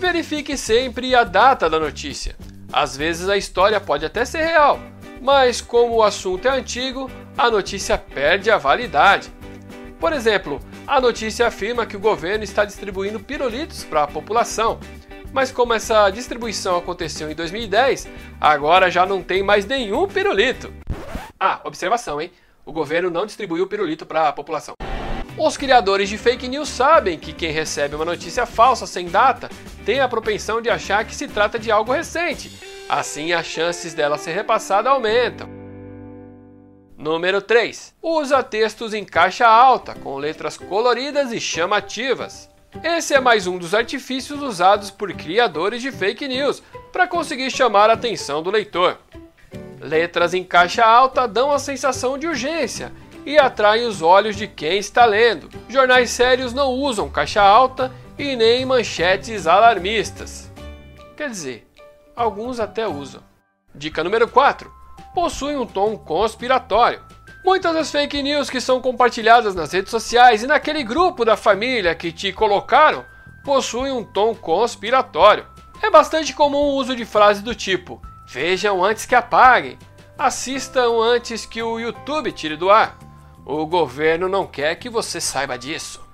[0.00, 2.36] Verifique sempre a data da notícia.
[2.72, 4.80] Às vezes a história pode até ser real,
[5.22, 9.32] mas como o assunto é antigo, a notícia perde a validade.
[10.00, 14.80] Por exemplo, a notícia afirma que o governo está distribuindo pirulitos para a população,
[15.32, 18.08] mas como essa distribuição aconteceu em 2010,
[18.40, 20.72] agora já não tem mais nenhum pirulito.
[21.38, 22.32] Ah, observação, hein?
[22.68, 24.74] O governo não distribuiu o pirulito para a população.
[25.38, 29.48] Os criadores de fake news sabem que quem recebe uma notícia falsa sem data
[29.86, 32.52] tem a propensão de achar que se trata de algo recente.
[32.86, 35.48] Assim, as chances dela ser repassada aumentam.
[36.94, 37.94] Número 3.
[38.02, 42.50] Usa textos em caixa alta, com letras coloridas e chamativas.
[42.84, 46.62] Esse é mais um dos artifícios usados por criadores de fake news
[46.92, 48.98] para conseguir chamar a atenção do leitor.
[49.80, 52.92] Letras em caixa alta dão a sensação de urgência
[53.24, 55.48] e atraem os olhos de quem está lendo.
[55.68, 60.50] Jornais sérios não usam caixa alta e nem manchetes alarmistas.
[61.16, 61.70] Quer dizer,
[62.16, 63.22] alguns até usam.
[63.74, 64.72] Dica número 4.
[65.14, 67.02] Possui um tom conspiratório.
[67.44, 71.94] Muitas das fake news que são compartilhadas nas redes sociais e naquele grupo da família
[71.94, 73.04] que te colocaram
[73.44, 75.46] possuem um tom conspiratório.
[75.82, 79.78] É bastante comum o uso de frases do tipo: Vejam antes que apaguem.
[80.18, 82.98] Assistam antes que o YouTube tire do ar.
[83.46, 86.06] O governo não quer que você saiba disso.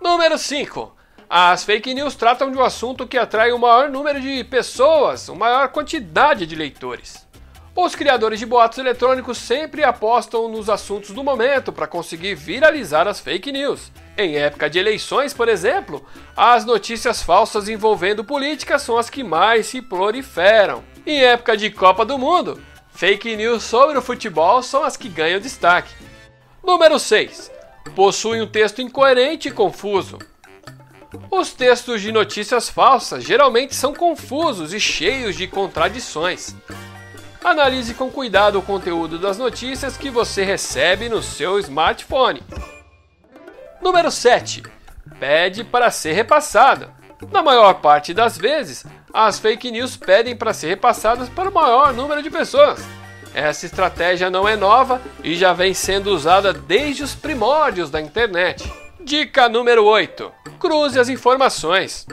[0.00, 0.96] Número 5.
[1.28, 5.40] As fake news tratam de um assunto que atrai o maior número de pessoas, uma
[5.40, 7.26] maior quantidade de leitores.
[7.76, 13.20] Os criadores de boatos eletrônicos sempre apostam nos assuntos do momento para conseguir viralizar as
[13.20, 13.92] fake news.
[14.16, 16.02] Em época de eleições, por exemplo,
[16.34, 20.91] as notícias falsas envolvendo política são as que mais se proliferam.
[21.04, 22.62] Em época de Copa do Mundo,
[22.94, 25.92] Fake news sobre o futebol são as que ganham destaque.
[26.62, 27.50] Número 6.
[27.96, 30.18] Possui um texto incoerente e confuso.
[31.30, 36.54] Os textos de notícias falsas geralmente são confusos e cheios de contradições.
[37.42, 42.42] Analise com cuidado o conteúdo das notícias que você recebe no seu smartphone.
[43.80, 44.62] Número 7.
[45.18, 46.90] Pede para ser repassada.
[47.32, 51.92] Na maior parte das vezes, as fake news pedem para ser repassadas para o maior
[51.92, 52.80] número de pessoas.
[53.34, 58.70] Essa estratégia não é nova e já vem sendo usada desde os primórdios da internet.
[59.00, 62.06] Dica número 8: Cruze as informações.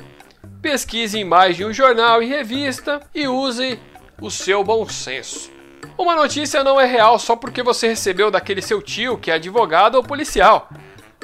[0.61, 3.79] Pesquise em mais de um jornal e revista e use
[4.21, 5.51] o seu bom senso.
[5.97, 9.95] Uma notícia não é real só porque você recebeu daquele seu tio que é advogado
[9.95, 10.69] ou policial.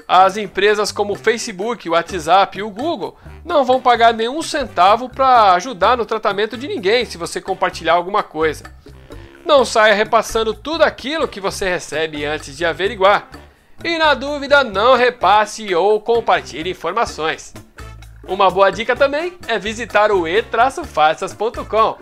[0.08, 5.10] As empresas como o Facebook, o WhatsApp e o Google não vão pagar nenhum centavo
[5.10, 8.64] para ajudar no tratamento de ninguém se você compartilhar alguma coisa.
[9.46, 13.30] Não saia repassando tudo aquilo que você recebe antes de averiguar.
[13.84, 17.54] E na dúvida, não repasse ou compartilhe informações.
[18.28, 21.98] Uma boa dica também é visitar o e-farsas.com.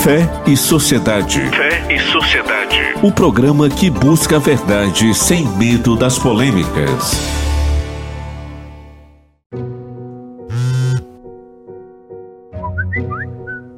[0.00, 1.40] Fé e Sociedade.
[1.50, 2.78] Fé e Sociedade.
[3.02, 7.12] O programa que busca a verdade sem medo das polêmicas.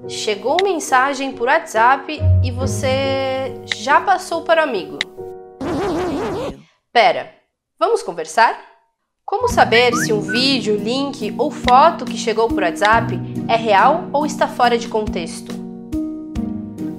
[0.07, 4.99] Chegou mensagem por WhatsApp e você já passou para o amigo.
[6.93, 7.33] Pera,
[7.79, 8.61] vamos conversar?
[9.25, 13.19] Como saber se um vídeo, link ou foto que chegou por WhatsApp
[13.49, 15.70] é real ou está fora de contexto?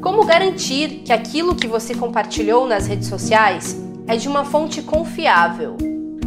[0.02, 5.78] Como garantir que aquilo que você compartilhou nas redes sociais é de uma fonte confiável?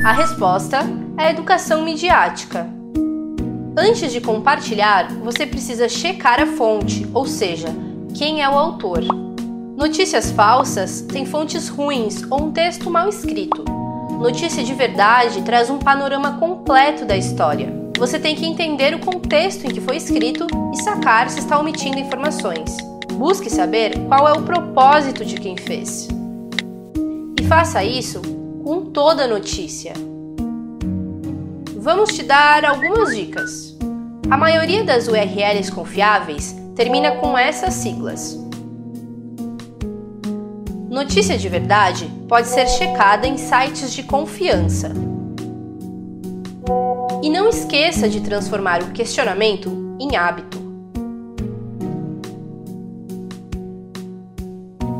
[0.04, 0.78] A resposta
[1.18, 2.68] é a educação midiática.
[3.76, 7.66] Antes de compartilhar, você precisa checar a fonte, ou seja,
[8.16, 9.02] quem é o autor.
[9.76, 13.64] Notícias falsas têm fontes ruins ou um texto mal escrito.
[14.20, 17.74] Notícia de verdade traz um panorama completo da história.
[17.98, 21.98] Você tem que entender o contexto em que foi escrito e sacar se está omitindo
[21.98, 22.93] informações.
[23.16, 26.08] Busque saber qual é o propósito de quem fez.
[27.40, 28.20] E faça isso
[28.62, 29.92] com toda notícia.
[31.76, 33.76] Vamos te dar algumas dicas.
[34.30, 38.42] A maioria das URLs confiáveis termina com essas siglas.
[40.88, 44.92] Notícia de verdade pode ser checada em sites de confiança.
[47.22, 50.63] E não esqueça de transformar o questionamento em hábito.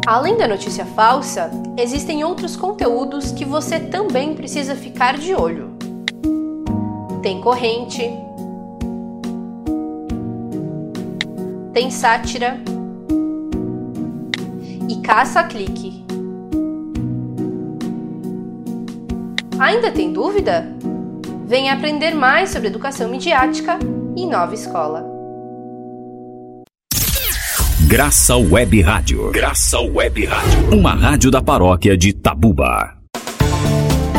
[0.06, 5.70] Além da notícia falsa, existem outros conteúdos que você também precisa ficar de olho.
[7.22, 8.02] Tem corrente,
[11.72, 12.60] tem sátira
[14.90, 16.04] e caça-clique.
[19.58, 20.68] Ainda tem dúvida?
[21.46, 23.78] Venha aprender mais sobre educação midiática
[24.14, 25.13] em Nova Escola.
[27.94, 29.30] Graça Web Rádio.
[29.30, 30.76] Graça Web Rádio.
[30.76, 32.98] Uma rádio da paróquia de Tabuba.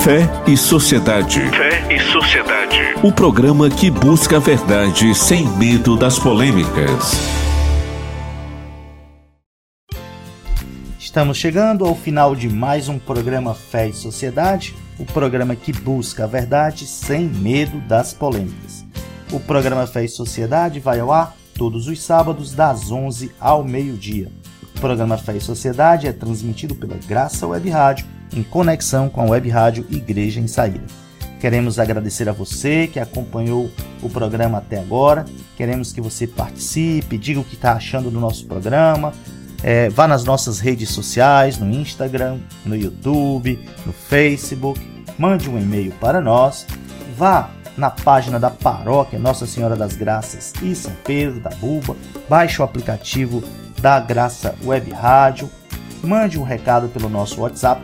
[0.01, 1.41] Fé e Sociedade.
[1.49, 2.79] Fé e Sociedade.
[3.03, 7.19] O programa que busca a verdade sem medo das polêmicas.
[10.97, 16.23] Estamos chegando ao final de mais um programa Fé e Sociedade, o programa que busca
[16.23, 18.85] a verdade sem medo das polêmicas.
[19.33, 24.31] O programa Fé e Sociedade vai ao ar todos os sábados das 11 ao meio-dia.
[24.75, 29.25] O programa Fé e Sociedade é transmitido pela Graça Web Rádio em conexão com a
[29.25, 30.83] Web Rádio Igreja em Saída.
[31.39, 35.25] Queremos agradecer a você que acompanhou o programa até agora.
[35.55, 39.13] Queremos que você participe, diga o que está achando do nosso programa.
[39.63, 44.79] É, vá nas nossas redes sociais, no Instagram, no YouTube, no Facebook.
[45.17, 46.67] Mande um e-mail para nós.
[47.17, 51.95] Vá na página da paróquia Nossa Senhora das Graças e São Pedro da Buba.
[52.29, 53.43] Baixe o aplicativo
[53.81, 55.49] da Graça Web Rádio.
[56.03, 57.81] Mande um recado pelo nosso WhatsApp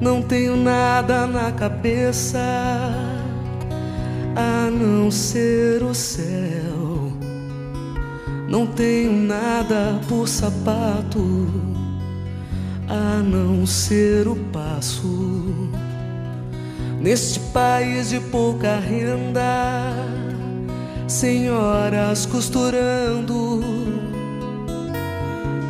[0.00, 2.38] Não tenho nada na cabeça
[4.34, 7.12] a não ser o céu.
[8.48, 11.48] Não tenho nada por sapato
[12.88, 15.70] a não ser o passo.
[17.00, 19.94] Neste país de pouca renda,
[21.08, 23.60] senhoras costurando,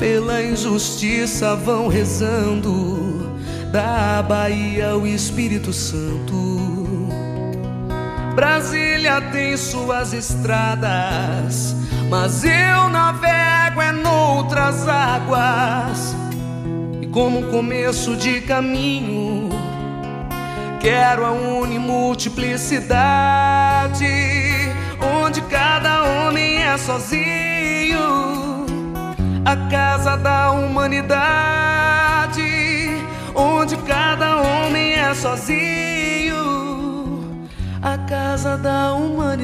[0.03, 3.31] pela injustiça vão rezando,
[3.71, 6.35] da Bahia ao Espírito Santo.
[8.35, 11.77] Brasília tem suas estradas,
[12.11, 16.17] mas eu navego é noutras águas.
[17.01, 19.51] E como começo de caminho,
[20.81, 24.05] quero a unimultiplicidade,
[25.23, 28.32] onde cada homem é sozinho,
[29.45, 32.43] a casa da humanidade,
[33.35, 36.39] onde cada homem é sozinho,
[37.83, 39.35] a casa da humanidade,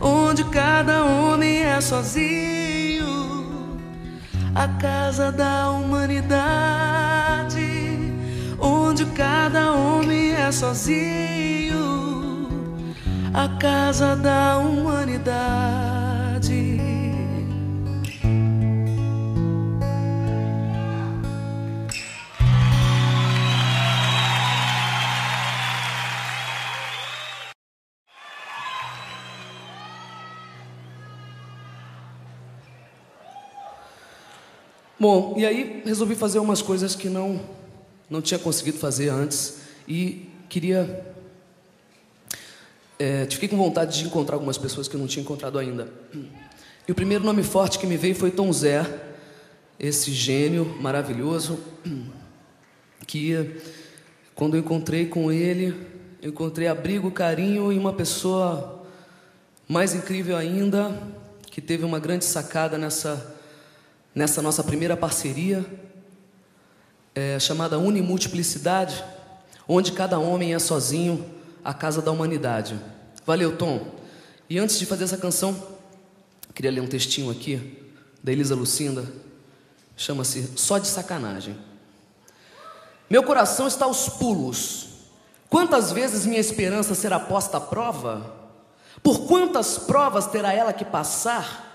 [0.00, 3.78] onde cada homem é sozinho,
[4.54, 6.34] a casa da humanidade,
[8.60, 12.46] onde cada homem é sozinho,
[13.32, 15.93] a casa da humanidade.
[35.04, 37.38] Bom, e aí resolvi fazer umas coisas que não
[38.08, 41.06] não tinha conseguido fazer antes e queria
[42.98, 45.92] é, fiquei com vontade de encontrar algumas pessoas que eu não tinha encontrado ainda.
[46.88, 48.82] E o primeiro nome forte que me veio foi Tom Zé,
[49.78, 51.58] esse gênio maravilhoso
[53.06, 53.60] que
[54.34, 55.86] quando eu encontrei com ele,
[56.22, 58.86] eu encontrei abrigo, carinho e uma pessoa
[59.68, 60.98] mais incrível ainda,
[61.50, 63.33] que teve uma grande sacada nessa
[64.14, 65.64] nessa nossa primeira parceria,
[67.14, 69.04] é, chamada Unimultiplicidade,
[69.66, 71.24] onde cada homem é sozinho
[71.64, 72.78] a casa da humanidade.
[73.26, 73.94] Valeu, Tom.
[74.48, 75.56] E antes de fazer essa canção,
[76.54, 77.78] queria ler um textinho aqui
[78.22, 79.04] da Elisa Lucinda,
[79.96, 81.56] chama-se Só de Sacanagem.
[83.08, 84.88] Meu coração está aos pulos.
[85.48, 88.34] Quantas vezes minha esperança será posta à prova?
[89.02, 91.73] Por quantas provas terá ela que passar?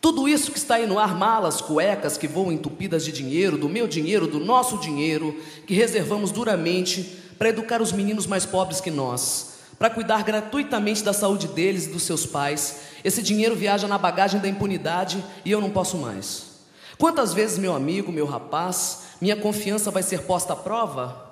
[0.00, 3.68] Tudo isso que está aí no ar, malas, cuecas que voam entupidas de dinheiro, do
[3.68, 5.36] meu dinheiro, do nosso dinheiro,
[5.66, 11.12] que reservamos duramente para educar os meninos mais pobres que nós, para cuidar gratuitamente da
[11.12, 12.80] saúde deles e dos seus pais.
[13.02, 16.46] Esse dinheiro viaja na bagagem da impunidade e eu não posso mais.
[16.96, 21.26] Quantas vezes, meu amigo, meu rapaz, minha confiança vai ser posta à prova?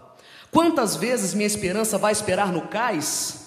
[0.51, 3.47] Quantas vezes minha esperança vai esperar no cais?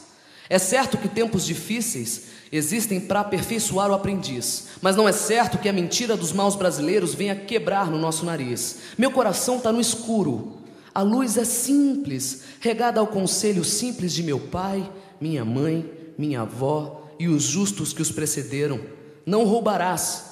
[0.50, 5.70] É certo que tempos difíceis existem para aperfeiçoar o aprendiz, mas não é certo que
[5.70, 8.80] a mentira dos maus brasileiros venha quebrar no nosso nariz.
[8.98, 10.60] Meu coração está no escuro,
[10.94, 14.90] a luz é simples, regada ao conselho simples de meu pai,
[15.22, 18.80] minha mãe, minha avó e os justos que os precederam.
[19.26, 20.26] Não roubarás.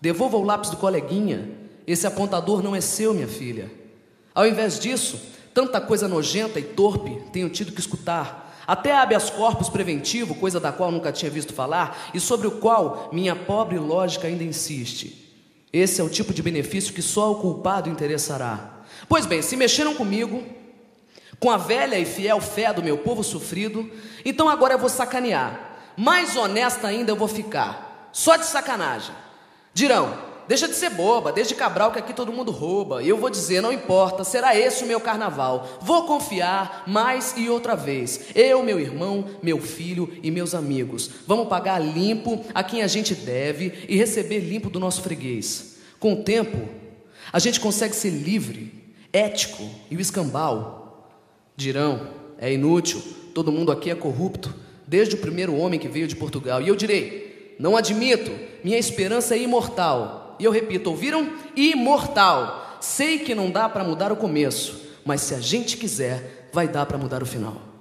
[0.00, 1.48] Devolva o lápis do coleguinha.
[1.86, 3.70] Esse apontador não é seu, minha filha.
[4.34, 5.20] Ao invés disso,
[5.52, 8.43] tanta coisa nojenta e torpe tenho tido que escutar.
[8.66, 13.10] Até habeas corpus preventivo, coisa da qual nunca tinha visto falar e sobre o qual
[13.12, 15.22] minha pobre lógica ainda insiste.
[15.72, 18.84] Esse é o tipo de benefício que só o culpado interessará.
[19.08, 20.42] Pois bem, se mexeram comigo,
[21.40, 23.90] com a velha e fiel fé do meu povo sofrido,
[24.24, 25.78] então agora eu vou sacanear.
[25.96, 29.14] Mais honesta ainda eu vou ficar, só de sacanagem.
[29.72, 33.02] Dirão, Deixa de ser boba, desde Cabral que aqui todo mundo rouba.
[33.02, 35.78] E eu vou dizer, não importa, será esse o meu carnaval.
[35.80, 38.26] Vou confiar mais e outra vez.
[38.34, 41.10] Eu, meu irmão, meu filho e meus amigos.
[41.26, 45.76] Vamos pagar limpo a quem a gente deve e receber limpo do nosso freguês.
[45.98, 46.68] Com o tempo,
[47.32, 51.08] a gente consegue ser livre, ético e o escambau.
[51.56, 53.02] Dirão, é inútil,
[53.34, 54.54] todo mundo aqui é corrupto,
[54.86, 56.60] desde o primeiro homem que veio de Portugal.
[56.60, 58.30] E eu direi, não admito,
[58.62, 60.23] minha esperança é imortal.
[60.38, 61.30] E eu repito, ouviram?
[61.56, 62.78] Imortal.
[62.80, 66.86] Sei que não dá para mudar o começo, mas se a gente quiser, vai dar
[66.86, 67.73] para mudar o final.